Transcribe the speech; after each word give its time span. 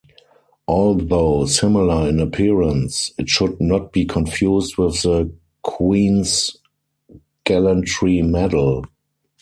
Although 0.67 1.45
similar 1.45 2.09
in 2.09 2.19
appearance, 2.19 3.11
it 3.19 3.29
should 3.29 3.61
not 3.61 3.93
be 3.93 4.03
confused 4.05 4.75
with 4.75 4.99
the 5.03 5.31
Queen's 5.61 6.57
Gallantry 7.43 8.23
Medal. 8.23 8.85